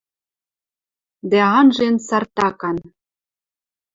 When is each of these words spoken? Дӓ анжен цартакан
Дӓ 1.31 1.41
анжен 1.59 1.95
цартакан 2.07 2.77